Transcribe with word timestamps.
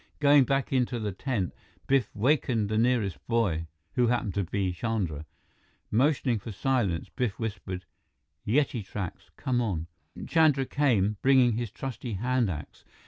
Going 0.19 0.45
back 0.45 0.73
into 0.73 0.97
the 0.99 1.11
tent, 1.11 1.53
Biff 1.85 2.09
wakened 2.15 2.69
the 2.69 2.77
nearest 2.79 3.19
boy, 3.27 3.67
who 3.93 4.07
happened 4.07 4.33
to 4.33 4.43
be 4.43 4.73
Chandra. 4.73 5.27
Motioning 5.91 6.39
for 6.39 6.51
silence, 6.51 7.09
Biff 7.15 7.37
whispered: 7.37 7.85
"Yeti 8.43 8.83
tracks! 8.83 9.29
Come 9.37 9.61
on!" 9.61 9.85
Chandra 10.27 10.65
came, 10.65 11.17
bringing 11.21 11.53
his 11.53 11.69
trusty 11.69 12.13
hand 12.13 12.49
axe. 12.49 12.83